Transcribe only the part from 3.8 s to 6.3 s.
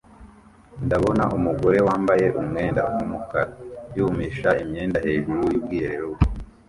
yumisha imyenda hejuru yubwiherero bwe